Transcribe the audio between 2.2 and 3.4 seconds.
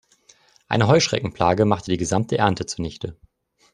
Ernte zunichte.